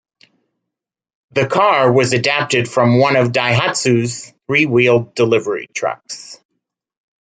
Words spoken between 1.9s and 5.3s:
was adapted from one of Daihatsu's three-wheeled